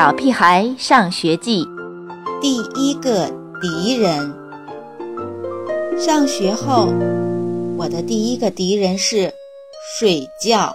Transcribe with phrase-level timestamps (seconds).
[0.00, 1.62] 小屁孩上学记》
[2.40, 4.34] 第一个敌人。
[5.98, 6.86] 上学后，
[7.76, 9.30] 我的第一个敌人是
[9.98, 10.74] 睡觉。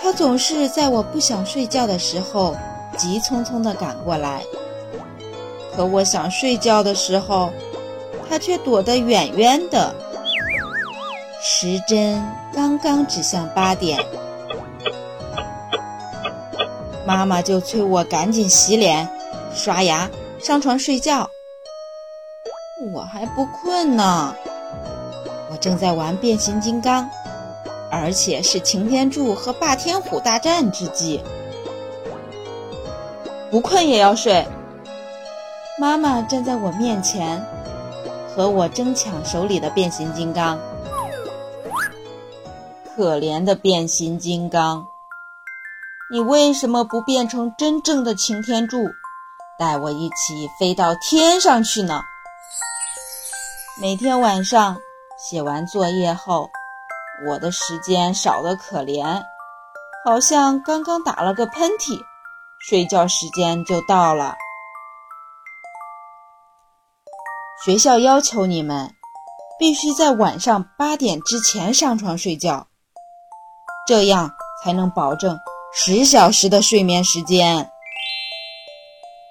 [0.00, 2.56] 他总是在我不想睡觉的时候，
[2.96, 4.42] 急匆匆地赶过来。
[5.76, 7.50] 可我想睡觉的时候，
[8.30, 9.94] 他却躲得远远的。
[11.42, 12.18] 时针
[12.54, 14.02] 刚刚指向八点。
[17.10, 19.08] 妈妈就催我赶紧洗脸、
[19.52, 21.28] 刷牙、上床睡觉。
[22.94, 24.32] 我还不困呢，
[25.50, 27.10] 我正在玩变形金刚，
[27.90, 31.20] 而且是擎天柱和霸天虎大战之际。
[33.50, 34.46] 不困也要睡。
[35.80, 37.44] 妈妈站在我面前，
[38.28, 40.56] 和我争抢手里的变形金刚。
[42.94, 44.86] 可怜的变形金刚。
[46.12, 48.78] 你为什么不变成真正的擎天柱，
[49.56, 52.02] 带我一起飞到天上去呢？
[53.80, 54.76] 每天晚上
[55.16, 56.50] 写完作业后，
[57.28, 59.22] 我的时间少得可怜，
[60.04, 61.96] 好像刚刚打了个喷嚏，
[62.58, 64.34] 睡觉时间就到了。
[67.64, 68.92] 学校要求你们
[69.60, 72.66] 必须在晚上八点之前上床睡觉，
[73.86, 74.28] 这样
[74.64, 75.38] 才能保证。
[75.72, 77.70] 十小时的睡眠时间，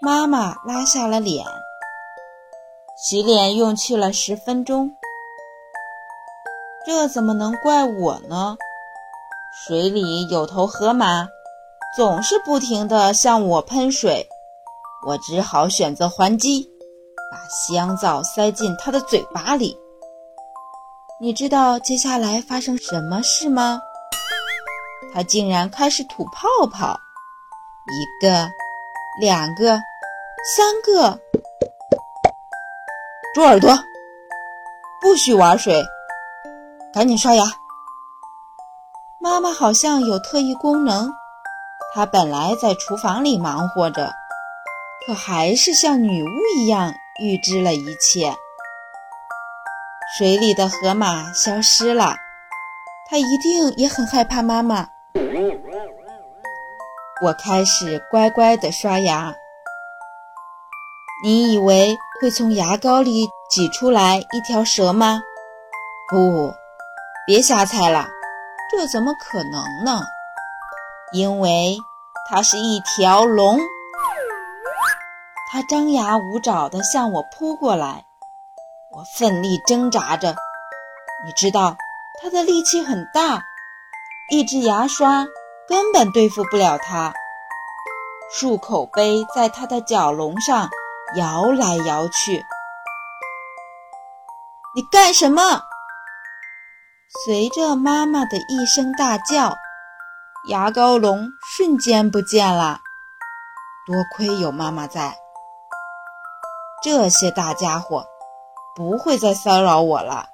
[0.00, 1.46] 妈妈拉下了脸。
[2.96, 4.90] 洗脸用去了十分钟，
[6.84, 8.56] 这怎么能怪我呢？
[9.64, 11.28] 水里有头河马，
[11.96, 14.26] 总是不停地向我喷水，
[15.06, 16.68] 我只好选择还击，
[17.30, 19.78] 把香皂塞进它的嘴巴里。
[21.20, 23.80] 你知道接下来发生什么事吗？
[25.14, 26.98] 他竟然开始吐泡泡，
[27.92, 28.50] 一个、
[29.20, 29.80] 两个、
[30.56, 31.16] 三个。
[33.32, 33.72] 猪耳朵，
[35.00, 35.80] 不许玩水，
[36.92, 37.44] 赶紧刷牙。
[39.20, 41.08] 妈妈好像有特异功能，
[41.94, 44.12] 她本来在厨房里忙活着，
[45.06, 48.34] 可还是像女巫一样预知了一切。
[50.18, 52.16] 水里的河马消失了，
[53.08, 54.88] 它一定也很害怕妈妈。
[57.24, 59.34] 我开始乖乖地刷牙。
[61.24, 65.22] 你以为会从牙膏里挤出来一条蛇吗？
[66.10, 66.52] 不，
[67.26, 68.06] 别瞎猜了，
[68.70, 70.02] 这怎么可能呢？
[71.14, 71.78] 因为
[72.28, 73.58] 它是一条龙。
[75.50, 78.04] 它张牙舞爪地向我扑过来，
[78.92, 80.36] 我奋力挣扎着。
[81.24, 81.74] 你知道，
[82.20, 83.42] 它的力气很大。
[84.30, 85.24] 一支牙刷
[85.66, 87.12] 根本对付不了它，
[88.38, 90.68] 漱口杯在它的角笼上
[91.16, 92.42] 摇来摇去。
[94.74, 95.62] 你干什么？
[97.24, 99.54] 随着妈妈的一声大叫，
[100.48, 102.80] 牙膏笼瞬间不见了。
[103.86, 105.16] 多亏有妈妈在，
[106.82, 108.04] 这些大家伙
[108.74, 110.26] 不会再骚扰我了。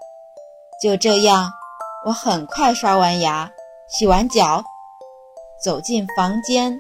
[0.83, 1.53] 就这样，
[2.07, 3.51] 我很快刷完牙。
[3.89, 4.63] 洗完脚，
[5.63, 6.79] 走进房间，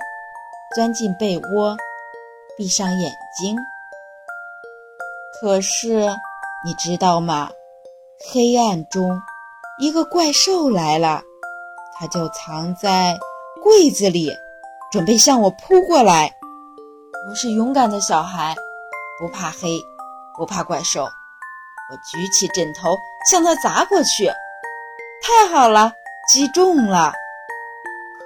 [0.74, 1.76] 钻进被窝，
[2.56, 3.54] 闭上眼睛。
[5.38, 6.08] 可是，
[6.64, 7.50] 你知道吗？
[8.32, 9.20] 黑暗中，
[9.78, 11.20] 一个怪兽来了，
[11.98, 13.18] 它就藏在
[13.62, 14.32] 柜子里，
[14.90, 16.34] 准备向我扑过来。
[17.28, 18.54] 我是勇敢的小孩，
[19.18, 19.78] 不怕黑，
[20.38, 21.02] 不怕怪兽。
[21.02, 22.96] 我举起枕头
[23.30, 24.26] 向它砸过去，
[25.22, 25.92] 太好了！
[26.32, 27.12] 击中了，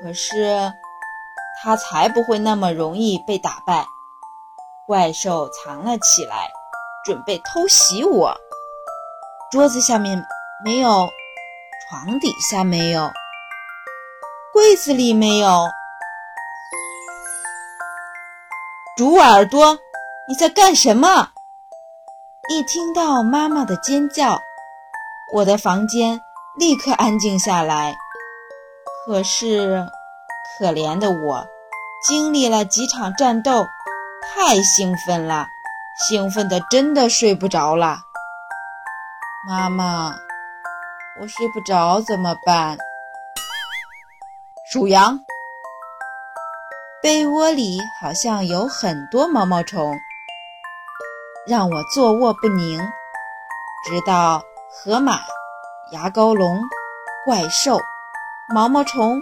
[0.05, 0.71] 可是
[1.63, 3.87] 他才不会那么容易被打败。
[4.87, 6.51] 怪兽藏了起来，
[7.07, 8.37] 准备偷袭我。
[9.51, 10.23] 桌子下面
[10.63, 11.09] 没有，
[11.89, 13.11] 床底下没有，
[14.53, 15.71] 柜子里没有。
[18.99, 19.79] 猪耳朵，
[20.29, 21.31] 你在干什么？
[22.51, 24.39] 一听到妈妈的尖叫，
[25.33, 26.21] 我的房间。
[26.57, 27.97] 立刻安静下来。
[29.07, 29.85] 可是，
[30.59, 31.47] 可怜的我，
[32.07, 33.67] 经历了几场战斗，
[34.23, 35.49] 太兴奋了，
[36.09, 37.99] 兴奋的真的睡不着了。
[39.49, 40.15] 妈妈，
[41.21, 42.79] 我睡不着怎么办？
[44.71, 45.21] 属羊，
[47.03, 49.95] 被窝里好像有很多毛毛虫，
[51.47, 52.79] 让我坐卧不宁，
[53.87, 55.19] 直到河马。
[55.93, 56.61] 牙膏龙、
[57.27, 57.79] 怪兽、
[58.53, 59.21] 毛毛虫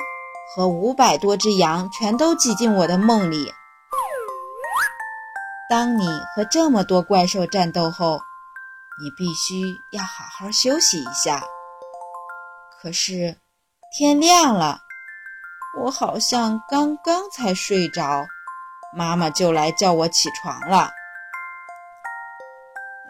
[0.55, 3.53] 和五百多只羊全都挤进我的梦里。
[5.71, 8.21] 当你和这么多怪兽战斗后，
[9.03, 9.63] 你必须
[9.93, 11.43] 要好好休息一下。
[12.81, 13.35] 可是
[13.97, 14.81] 天亮了，
[15.81, 18.27] 我好像刚刚才睡着，
[18.95, 20.91] 妈妈就来叫我起床了。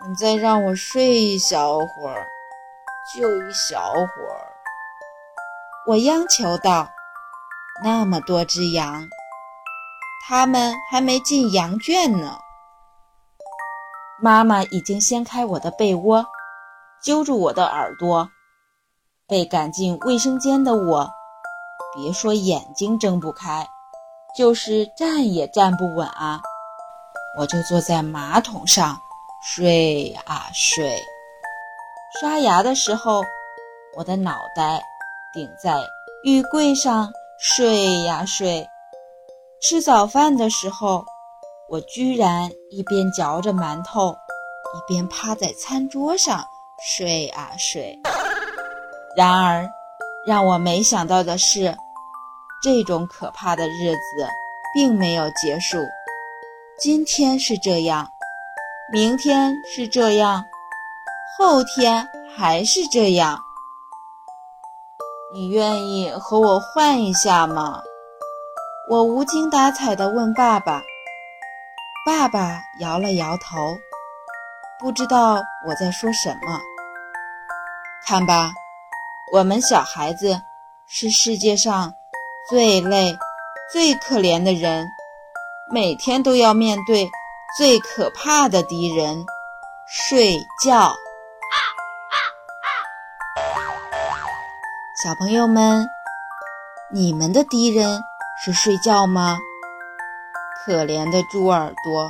[0.07, 2.27] 你再让我睡一小会儿，
[3.13, 4.53] 就一小会儿。
[5.89, 6.89] 我央求道
[7.85, 9.09] ：“那么多只羊，
[10.27, 12.39] 它们还没进羊圈呢。”
[14.21, 16.25] 妈妈已经掀开我的被窝，
[17.03, 18.29] 揪住我的耳朵。
[19.29, 21.11] 被赶进卫生间的我，
[21.95, 23.67] 别说眼睛睁不开，
[24.37, 26.41] 就是站也站不稳啊！
[27.39, 29.01] 我就坐在马桶上。
[29.45, 30.97] 睡啊睡，
[32.21, 33.25] 刷牙的时候，
[33.97, 34.81] 我的脑袋
[35.35, 35.83] 顶在
[36.23, 37.11] 浴柜上
[37.45, 38.65] 睡呀睡；
[39.61, 41.05] 吃早饭的时候，
[41.69, 46.45] 我居然一边嚼着馒头，一边趴在餐桌上
[46.97, 47.99] 睡啊睡。
[49.17, 49.69] 然而，
[50.25, 51.77] 让我没想到的是，
[52.63, 54.29] 这种可怕的日子
[54.73, 55.79] 并没有结束。
[56.79, 58.09] 今天是这样。
[58.93, 60.45] 明天是这样，
[61.37, 62.07] 后天
[62.37, 63.37] 还是这样。
[65.35, 67.81] 你愿意和我换一下吗？
[68.91, 70.83] 我无精打采地问爸爸。
[72.05, 73.75] 爸爸摇了摇头，
[74.79, 76.61] 不知道我在说什么。
[78.05, 78.51] 看吧，
[79.33, 80.39] 我们小孩子
[80.87, 81.95] 是世界上
[82.51, 83.17] 最累、
[83.73, 84.87] 最可怜的人，
[85.73, 87.11] 每天都要面对。
[87.55, 89.27] 最可怕的敌人，
[89.87, 90.95] 睡觉。
[95.03, 95.85] 小朋友们，
[96.93, 98.01] 你们的敌人
[98.45, 99.37] 是睡觉吗？
[100.65, 102.09] 可怜的猪耳朵。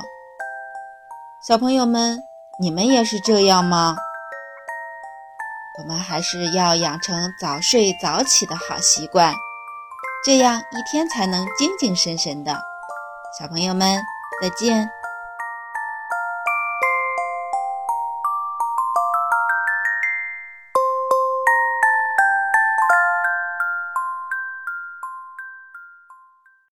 [1.41, 2.19] 小朋友们，
[2.59, 3.95] 你们也是这样吗？
[5.79, 9.33] 我们还是要养成早睡早起的好习惯，
[10.23, 12.61] 这样一天才能精精神神的。
[13.39, 14.03] 小朋友们，
[14.39, 14.87] 再见。